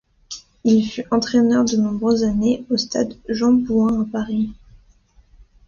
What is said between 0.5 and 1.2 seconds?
Il fut